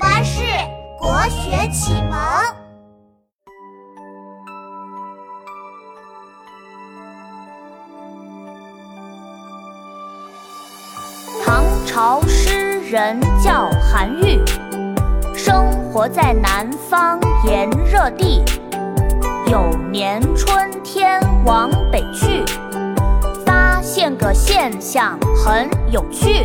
[0.00, 0.40] 巴士
[0.98, 2.18] 国学启蒙。
[11.44, 14.42] 唐朝诗人叫韩愈，
[15.36, 18.42] 生活在南方炎热地。
[19.48, 22.42] 有年春天往北去，
[23.44, 26.42] 发现个现象很有趣。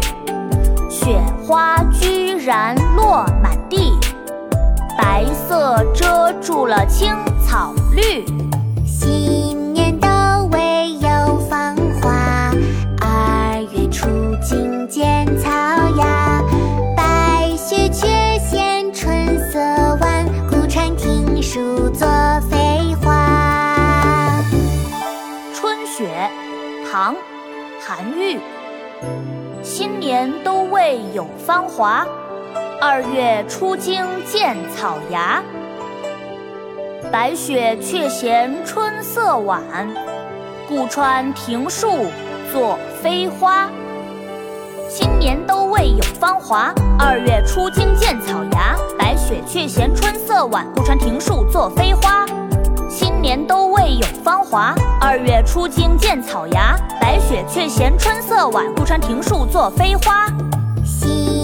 [0.89, 2.75] 雪花居然
[6.67, 7.15] 了青
[7.45, 8.25] 草绿。
[8.85, 10.07] 新年都
[10.51, 12.51] 未有芳华，
[12.99, 14.07] 二月初
[14.41, 15.49] 惊见草
[15.97, 16.41] 芽。
[16.95, 18.07] 白雪却
[18.39, 19.59] 嫌春色
[20.01, 22.07] 晚，故传庭树作
[22.49, 24.41] 飞花。
[25.53, 26.29] 春雪，
[26.91, 27.15] 唐，
[27.79, 28.39] 韩愈。
[29.61, 32.05] 新年都未有芳华，
[32.81, 35.43] 二月初惊见草芽。
[37.15, 39.63] 白雪却嫌春色晚，
[40.67, 42.07] 故穿庭树
[42.51, 43.69] 作飞花。
[44.89, 48.75] 新年都未有芳华，二月初惊见草芽。
[48.99, 52.25] 白雪却嫌春色晚，故穿庭树作飞花。
[52.89, 56.75] 新年都未有芳华，二月初惊见草芽。
[56.99, 60.27] 白雪却嫌春色晚，故穿庭树作飞花。
[60.83, 61.34] 新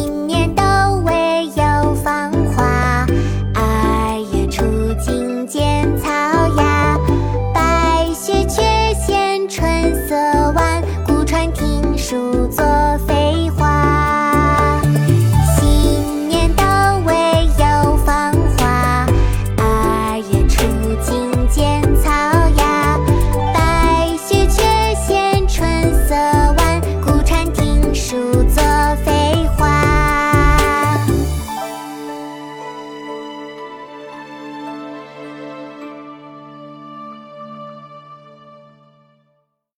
[12.11, 12.60] 主。